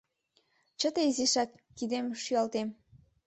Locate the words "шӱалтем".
2.23-2.67